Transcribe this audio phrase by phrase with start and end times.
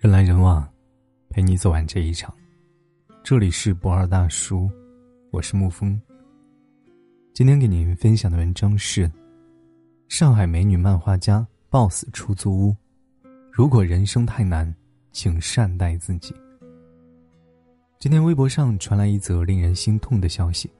[0.00, 0.64] 人来人往，
[1.28, 2.32] 陪你走完这一场。
[3.24, 4.70] 这里是不二大叔，
[5.32, 6.00] 我是沐风。
[7.34, 9.10] 今天给您分享的文章是：
[10.06, 12.76] 上海美女漫画家 BOSS 出租屋。
[13.50, 14.72] 如果人生太难，
[15.10, 16.32] 请善待自己。
[17.98, 20.70] 今天微博上传来一则令人心痛的消息：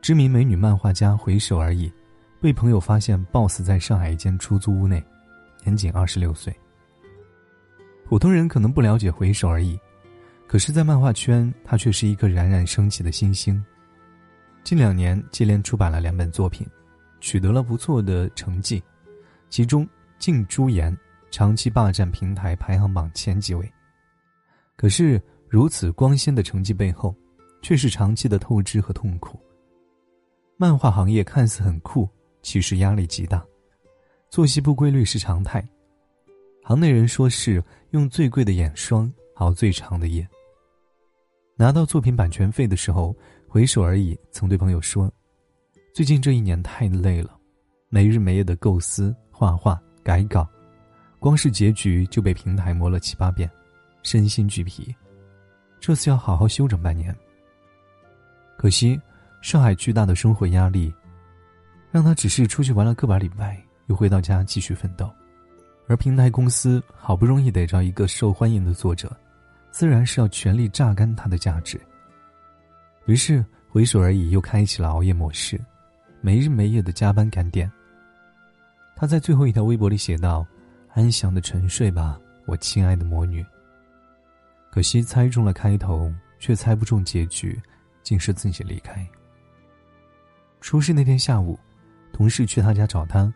[0.00, 1.88] 知名美女漫画家回首而已，
[2.40, 5.00] 被朋友发现 BOSS 在上海一间出租屋内，
[5.62, 6.52] 年仅二十六岁。
[8.04, 9.78] 普通人可能不了解回首而已，
[10.46, 13.62] 可是，在漫画圈，他却是一个冉冉升起的新星。
[14.62, 16.66] 近两年接连出版了两本作品，
[17.20, 18.82] 取得了不错的成绩，
[19.48, 19.84] 其中
[20.18, 20.94] 《镜珠言》
[21.30, 23.72] 长期霸占平台排行榜前几位。
[24.76, 27.14] 可是，如此光鲜的成绩背后，
[27.62, 29.40] 却是长期的透支和痛苦。
[30.58, 32.08] 漫画行业看似很酷，
[32.42, 33.42] 其实压力极大，
[34.28, 35.66] 作息不规律是常态。
[36.64, 40.26] 行内人说是用最贵的眼霜熬最长的夜。
[41.56, 43.14] 拿到作品版权费的时候，
[43.48, 45.12] 回首而已，曾对朋友说
[45.92, 47.36] ：“最近这一年太累了，
[47.88, 50.48] 没日没夜的构思、画画、改稿，
[51.18, 53.50] 光是结局就被平台磨了七八遍，
[54.04, 54.94] 身心俱疲。
[55.80, 57.14] 这次要好好休整半年。
[58.56, 58.98] 可惜，
[59.40, 60.94] 上海巨大的生活压力，
[61.90, 65.10] 让他只是出去玩了个把礼拜，又回到家继续奋斗。”
[65.88, 69.14] 而平台公司好不容易逮着一个受欢迎的作者，
[69.70, 71.78] 自然是要全力榨干他的价值。
[73.06, 75.60] 于是回首而已，又开启了熬夜模式，
[76.20, 77.70] 没日没夜的加班赶点。
[78.94, 80.46] 他在最后一条微博里写道
[80.94, 83.44] ：“安详的沉睡吧，我亲爱的魔女。”
[84.70, 87.60] 可惜猜中了开头，却猜不中结局，
[88.02, 89.06] 竟是自己离开。
[90.60, 91.58] 出事那天下午，
[92.12, 93.30] 同事去他家找他，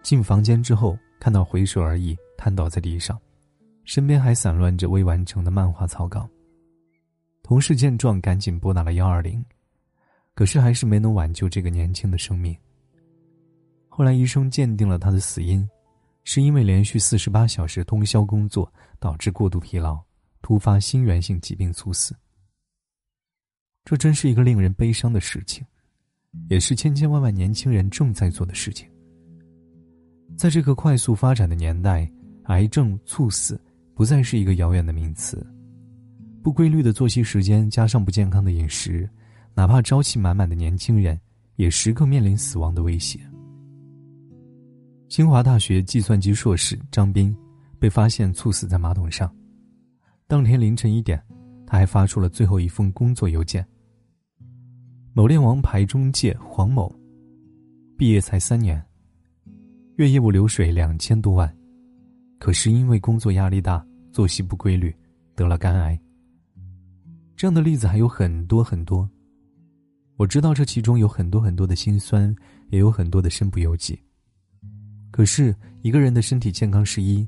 [0.00, 0.96] 进房间之后。
[1.18, 3.20] 看到回首而已，瘫倒在地上，
[3.84, 6.28] 身边还散乱着未完成的漫画草稿。
[7.42, 9.44] 同事见状，赶紧拨打了幺二零，
[10.34, 12.56] 可是还是没能挽救这个年轻的生命。
[13.88, 15.68] 后来医生鉴定了他的死因，
[16.24, 19.98] 是因为连续四十八小时通宵工作导致过度疲劳，
[20.42, 22.14] 突发心源性疾病猝死。
[23.84, 25.64] 这真是一个令人悲伤的事情，
[26.50, 28.90] 也是千千万万年轻人正在做的事情。
[30.36, 32.08] 在这个快速发展的年代，
[32.44, 33.58] 癌症猝死
[33.94, 35.44] 不再是一个遥远的名词。
[36.42, 39.08] 不规律的作息时间加上不健康的饮食，
[39.54, 41.18] 哪怕朝气满满的年轻人，
[41.56, 43.18] 也时刻面临死亡的威胁。
[45.08, 47.34] 清华大学计算机硕士张斌
[47.78, 49.34] 被发现猝死在马桶上，
[50.26, 51.20] 当天凌晨一点，
[51.66, 53.66] 他还发出了最后一封工作邮件。
[55.14, 56.94] 某链王牌中介黄某，
[57.96, 58.84] 毕业才三年。
[59.96, 61.50] 月业务流水两千多万，
[62.38, 64.94] 可是因为工作压力大、作息不规律，
[65.34, 65.98] 得了肝癌。
[67.34, 69.08] 这样的例子还有很多很多。
[70.18, 72.34] 我知道这其中有很多很多的辛酸，
[72.68, 73.98] 也有很多的身不由己。
[75.10, 77.26] 可是一个人的身体健康是一，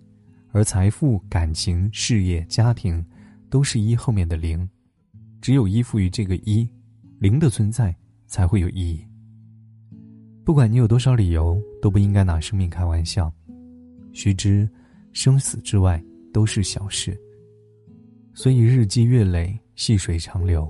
[0.53, 3.03] 而财富、感情、事业、家庭，
[3.49, 4.69] 都是一后面的零。
[5.41, 6.69] 只有依附于这个一，
[7.19, 7.97] 零的存在
[8.27, 9.08] 才会有意义。
[10.49, 13.31] 不管你有多少理由，都不应该拿生命开玩笑。
[14.15, 14.67] 须知，
[15.13, 17.15] 生死之外都是小事。
[18.33, 20.67] 所以日积月累，细水长流，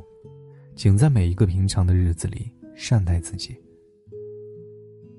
[0.74, 3.56] 请在每一个平常的日子里善待自己。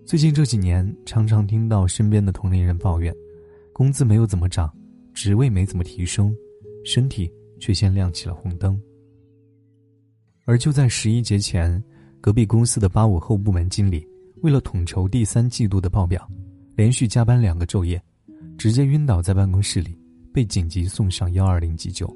[0.06, 3.16] 最近这几年，常常听到身边的同龄人抱怨，
[3.72, 4.70] 工资没有怎么涨，
[5.14, 6.36] 职位没怎么提升，
[6.84, 7.32] 身体
[7.62, 8.78] 却先亮起了红灯。
[10.44, 11.82] 而就在十一节前，
[12.20, 14.06] 隔壁公司的八五后部门经理。
[14.42, 16.26] 为了统筹第三季度的报表，
[16.76, 18.02] 连续加班两个昼夜，
[18.58, 19.98] 直接晕倒在办公室里，
[20.34, 22.10] 被紧急送上幺二零急救。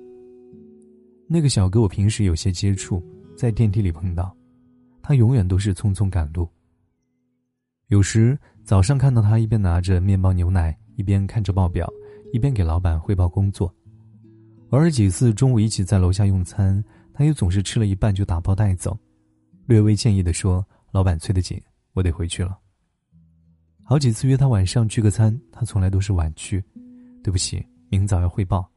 [1.27, 3.03] 那个小哥我平时有些接触，
[3.35, 4.33] 在电梯里碰到，
[5.01, 6.47] 他永远都是匆匆赶路。
[7.87, 11.91] 有时早上看到他一边拿着面包牛奶，一边看着报表，
[12.31, 13.73] 一边给老板汇报工作。
[14.69, 16.81] 偶尔几次中午一起在楼下用餐，
[17.13, 18.97] 他也总是吃了一半就打包带走，
[19.65, 21.61] 略微歉意地说：“老板催得紧。”
[21.93, 22.57] 我得回去了。
[23.83, 26.63] 好几次约他晚上聚个餐，他从来都是晚去。
[27.23, 28.69] 对不起，明早要汇报。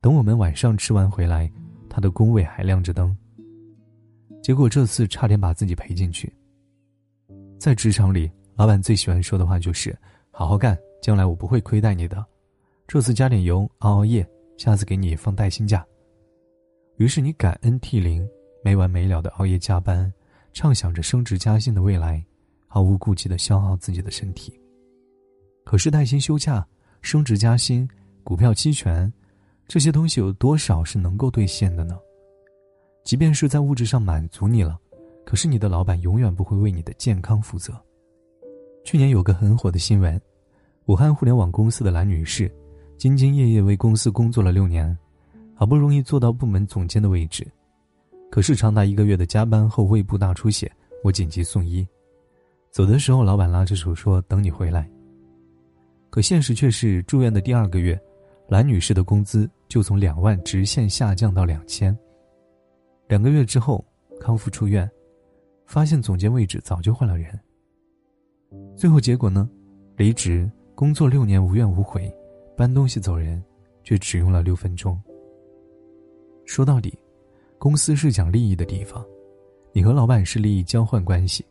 [0.00, 1.50] 等我们晚上吃完回来，
[1.88, 3.16] 他的工位还亮着灯。
[4.42, 6.32] 结果这次差点把自己赔进去。
[7.58, 9.96] 在职场里，老板最喜欢说的话就是
[10.30, 12.24] “好好干，将来我不会亏待你的。”
[12.86, 14.26] 这次加点油，熬熬夜，
[14.56, 15.84] 下次给你放带薪假。
[16.96, 18.26] 于是你感恩涕零，
[18.62, 20.12] 没完没了的熬夜加班，
[20.52, 22.24] 畅想着升职加薪的未来。
[22.68, 24.52] 毫无顾忌的消耗自己的身体。
[25.64, 26.64] 可是带薪休假、
[27.02, 27.88] 升职加薪、
[28.22, 29.12] 股票期权，
[29.66, 31.98] 这些东西有多少是能够兑现的呢？
[33.04, 34.78] 即便是在物质上满足你了，
[35.24, 37.74] 可是你的老板永远不会为你的健康负责。
[38.84, 40.20] 去年有个很火的新闻，
[40.86, 42.50] 武汉互联网公司的蓝女士，
[42.98, 44.96] 兢兢业业为公司工作了六年，
[45.54, 47.46] 好不容易做到部门总监的位置，
[48.30, 50.70] 可是长达一个月的加班后胃部大出血，
[51.04, 51.86] 我紧急送医。
[52.78, 54.88] 走的时候，老板拉着手说：“等你回来。”
[56.10, 58.00] 可现实却是，住院的第二个月，
[58.46, 61.92] 蓝女士的工资就从两万直线下降到两千。
[63.08, 63.84] 两个月之后，
[64.20, 64.88] 康复出院，
[65.66, 67.36] 发现总监位置早就换了人。
[68.76, 69.50] 最后结果呢？
[69.96, 72.08] 离职，工作六年无怨无悔，
[72.56, 73.42] 搬东西走人，
[73.82, 74.96] 却只用了六分钟。
[76.44, 76.96] 说到底，
[77.58, 79.04] 公司是讲利益的地方，
[79.72, 81.44] 你和老板是利益交换关系，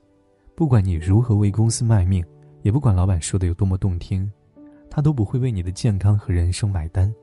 [0.57, 2.25] 不管你如何为公司卖命，
[2.63, 4.27] 也不管老板说的有多么动听，
[4.89, 7.13] 他都不会为你的健康和人生买单。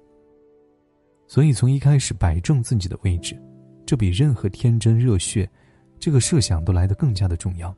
[1.26, 3.36] 所以从一开始摆正自己的位置，
[3.84, 5.50] 这比任何天真热血
[5.98, 7.75] 这个设想都来得更加的重要。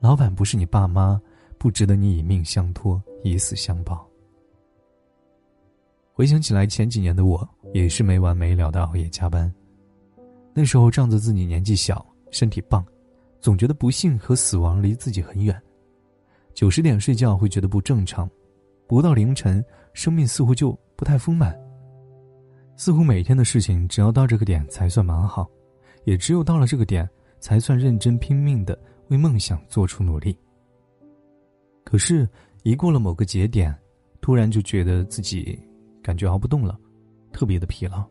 [0.00, 1.22] 老板不是你爸妈，
[1.56, 4.04] 不值得你以命相托，以死相报。
[6.12, 9.54] 回想起来，前几年的我也是没完没了的熬夜加班。
[10.52, 12.84] 那时候仗着自己年纪小，身体棒，
[13.42, 15.60] 总觉得不幸和死亡离自己很远。
[16.54, 18.30] 九十点睡觉会觉得不正常，
[18.86, 19.62] 不到凌晨，
[19.92, 21.54] 生命似乎就不太丰满。
[22.76, 25.50] 似乎每天的事情只要到这个点才算蛮好，
[26.04, 27.06] 也只有到了这个点，
[27.40, 28.78] 才算认真拼命的。
[29.08, 30.34] 为梦想做出努力。
[31.84, 32.26] 可是，
[32.62, 33.76] 一过了某个节点，
[34.22, 35.58] 突然就觉得自己
[36.02, 36.78] 感觉熬不动了，
[37.30, 38.02] 特别的疲劳。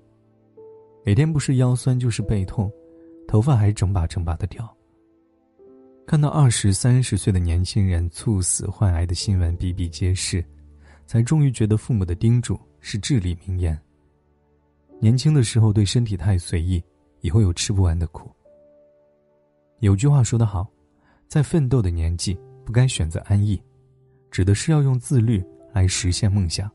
[1.03, 2.71] 每天不是腰酸就是背痛，
[3.27, 4.77] 头发还整把整把的掉。
[6.05, 10.43] 看到二十三十岁的年轻人猝死患癌的新闻比比皆是，
[11.05, 13.79] 才终于觉得父母的叮嘱是至理名言。
[14.99, 16.83] 年轻的时候对身体太随意，
[17.21, 18.29] 以后有吃不完的苦。
[19.79, 20.67] 有句话说得好。
[21.27, 23.61] 在奋斗的年纪，不该选择安逸，
[24.29, 26.69] 指的是要用自律来实现梦想。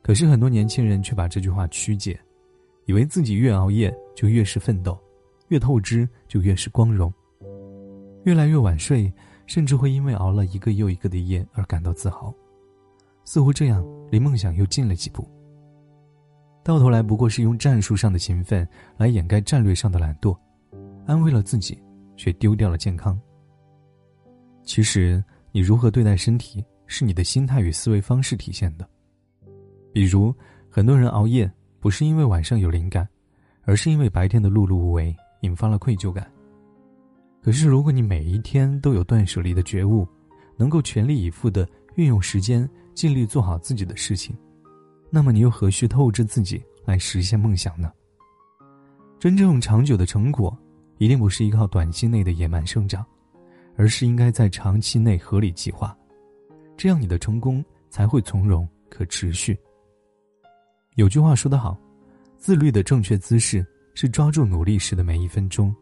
[0.00, 2.16] 可是很多年轻人却把这句话曲解，
[2.86, 4.96] 以为自己越熬夜就越是奋斗，
[5.48, 7.12] 越透支就越是光荣。
[8.24, 9.12] 越来越晚睡，
[9.46, 12.32] 甚至会因为熬了一个又一个的夜而感到自豪，
[13.24, 15.28] 似乎这样离梦想又近了几步。
[16.62, 18.66] 到头来不过是用战术上的勤奋
[18.96, 20.36] 来掩盖战略上的懒惰，
[21.06, 21.76] 安慰了自己，
[22.16, 23.20] 却丢掉了健康。
[24.62, 28.88] 其实，你如何对待身体，是你的心态与思维方式体现的。
[29.92, 30.32] 比如，
[30.70, 33.06] 很多人熬夜不是因为晚上有灵感，
[33.64, 36.31] 而是因为白天的碌碌无为引发了愧疚感。
[37.42, 40.06] 可是，如果你每一天都有断舍离的觉悟，
[40.56, 44.36] 能够全力以赴的运用时间，尽力做好自己的事情，
[45.10, 47.92] 那么你又何须透支自己来实现梦想呢？
[49.18, 50.56] 真正长久的成果，
[50.98, 53.04] 一定不是依靠短期内的野蛮生长。
[53.74, 55.96] 而是应该在长期内合理计划，
[56.76, 59.58] 这样你的成功才会从容可持续。
[60.96, 61.74] 有句话说得好，
[62.36, 65.74] 自律的正确姿势是抓住努力时的每一分钟，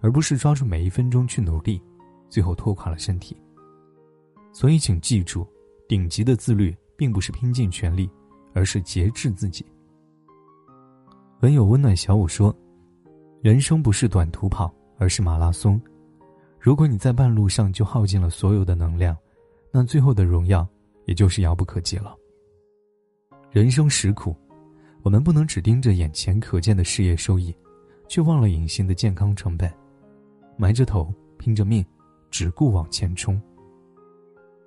[0.00, 1.80] 而不是抓住每一分钟去努力，
[2.28, 3.36] 最后拖垮了身体。
[4.52, 5.46] 所以，请记住，
[5.88, 8.08] 顶级的自律并不是拼尽全力，
[8.54, 9.64] 而是节制自己。
[11.40, 12.54] 文有温暖小五说
[13.40, 15.80] ：“人生不是短途跑，而是马拉松。”
[16.58, 19.16] 如果你在半路上就耗尽了所有的能量，
[19.70, 20.66] 那最后的荣耀
[21.04, 22.16] 也就是遥不可及了。
[23.50, 24.34] 人生实苦，
[25.02, 27.54] 我们不能只盯着眼前可见的事业收益，
[28.08, 29.72] 却忘了隐形的健康成本。
[30.58, 31.82] 埋着头，拼着命，
[32.30, 33.40] 只顾往前冲。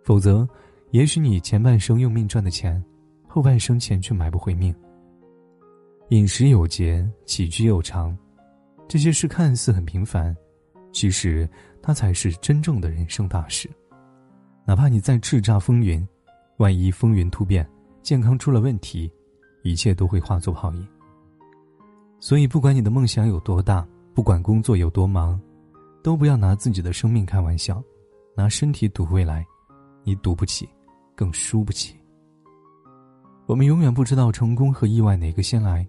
[0.04, 0.48] 否则，
[0.90, 2.84] 也许你前半生用命赚的钱，
[3.28, 4.74] 后半生钱却买不回命。
[6.10, 8.18] 饮食有节，起居有常，
[8.88, 10.36] 这些事看似很平凡。
[10.92, 11.48] 其实，
[11.82, 13.70] 它才是真正的人生大事。
[14.66, 16.06] 哪怕你再叱咤风云，
[16.58, 17.70] 万一风云突变，
[18.02, 19.12] 健康出了问题，
[19.64, 20.88] 一切都会化作泡影。
[22.20, 25.40] 所以，不管你的梦想有多大，不管工作有多忙，
[26.04, 27.84] 都不要拿自己的生命开玩笑，
[28.36, 29.46] 拿身体赌未来，
[30.04, 30.68] 你赌不起，
[31.16, 31.96] 更输不起。
[33.46, 35.86] 我们永远不知道成功和意外哪个先来，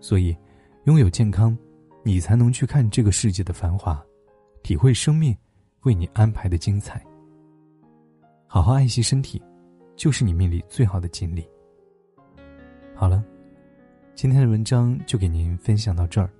[0.00, 0.36] 所以，
[0.84, 1.56] 拥有健康，
[2.02, 4.02] 你才能去看这个世界的繁华。
[4.62, 5.36] 体会生命
[5.82, 7.04] 为你安排的精彩。
[8.46, 9.42] 好好爱惜身体，
[9.94, 11.46] 就是你命里最好的锦鲤。
[12.94, 13.22] 好了，
[14.14, 16.30] 今天的文章就给您分享到这儿。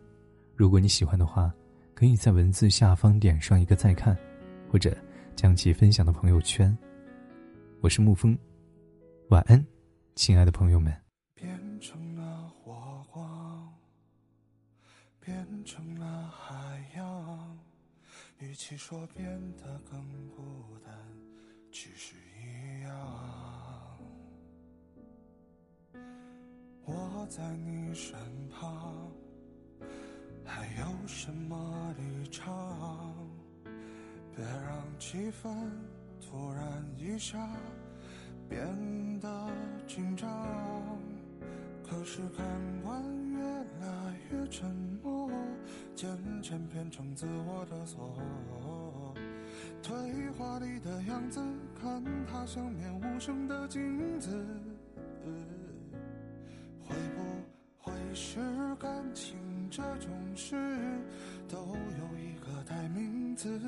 [0.56, 1.52] 如果你喜欢的话，
[1.94, 4.16] 可以在文字下方点上一个再看
[4.68, 4.96] 或者
[5.36, 6.76] 将其分享到朋友圈。
[7.80, 8.36] 我是沐风
[9.28, 9.64] 晚安
[10.16, 10.92] 亲爱的朋友们。
[11.34, 13.72] 变成了火光
[15.20, 17.58] 变成了海洋
[18.38, 20.92] 与其说变得更孤单
[21.72, 23.98] 一样。
[26.84, 29.10] 我在你身旁
[30.44, 32.44] 还有什么立场？
[34.36, 35.48] 别让气氛
[36.20, 37.38] 突然一下
[38.48, 38.60] 变
[39.20, 39.50] 得
[39.86, 40.28] 紧张。
[41.88, 42.44] 可是看
[42.82, 43.42] 官越
[43.80, 44.68] 来越沉
[45.02, 45.30] 默，
[45.94, 46.08] 渐
[46.42, 49.14] 渐变成自我的锁。
[49.82, 51.40] 对话里的样子，
[51.80, 54.30] 看它像面无声的镜子。
[56.82, 57.22] 会不
[57.78, 58.40] 会是
[58.76, 59.36] 感情
[59.76, 60.54] 这种事，
[61.48, 63.60] 都有一个代名词？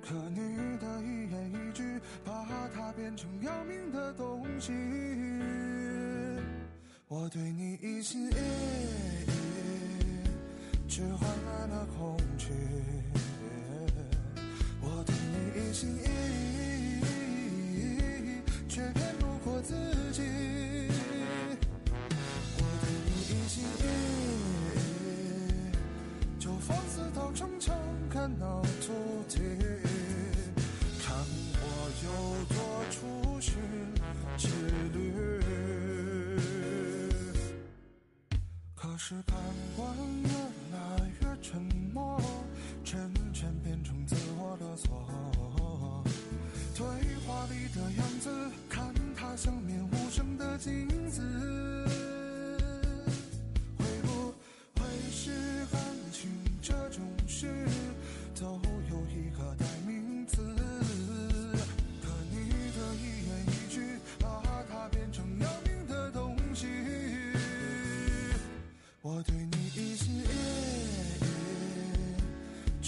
[0.00, 4.72] 可你的一言一句，把它变成要命的东西。
[7.08, 8.34] 我对你一心一
[9.26, 9.26] 意，
[10.86, 12.16] 只换来了空
[39.02, 39.34] 是看
[39.74, 40.28] 惯越
[40.76, 41.58] 来越沉
[41.94, 42.20] 默，
[42.84, 43.00] 渐
[43.32, 46.04] 渐变成自我的错。
[46.76, 46.84] 对
[47.26, 48.30] 话里的样子，
[48.68, 51.79] 看他像面无声的镜子。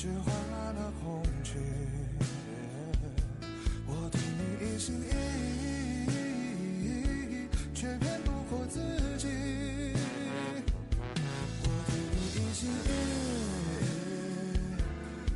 [0.02, 1.52] 却换来了恐惧。
[3.87, 5.06] 我对你一心一
[6.11, 8.80] 意，却骗不过自
[9.16, 9.28] 己。
[11.62, 12.90] 我对你一心一
[14.75, 14.75] 意，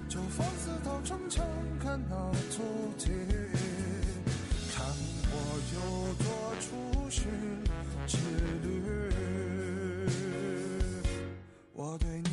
[0.08, 1.46] 就放肆到逞强，
[1.78, 2.16] 看那
[2.50, 2.60] 足
[2.98, 3.12] 迹。
[4.74, 4.84] 看
[5.30, 5.34] 我
[5.76, 5.78] 有
[6.24, 6.26] 多
[6.58, 6.66] 出
[7.08, 7.20] 息
[8.08, 8.18] 之
[8.64, 8.66] 旅。
[11.72, 12.25] 我对你。